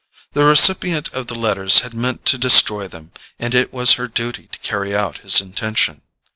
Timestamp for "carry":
4.57-4.95